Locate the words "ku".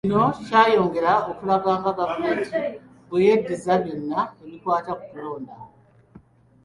4.99-5.03